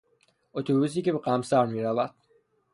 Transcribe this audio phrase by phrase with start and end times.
[0.53, 2.13] اتوبوسی که به قمصر میرود